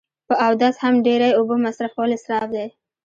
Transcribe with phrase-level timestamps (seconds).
[0.27, 2.67] په اودس هم ډیری اوبه مصرف کول اصراف دی